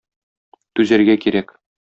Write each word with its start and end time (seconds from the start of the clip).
Түзәргә 0.79 1.17
кирәк. 1.27 1.57